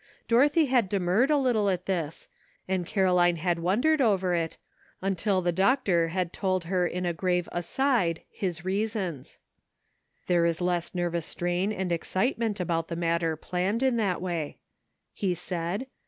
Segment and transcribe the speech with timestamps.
[0.27, 2.27] Dorothy had demurred a little at this,
[2.67, 4.57] and Caroline had wondered over it,
[4.99, 9.37] until the doctor had told her in a grave aside his reasons.
[10.25, 14.57] ''There is less nervous strain and excitement about the matter planned in that way,"
[15.13, 15.85] he said.